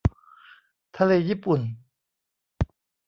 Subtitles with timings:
[0.97, 1.61] ทะเลญี่ปุ่น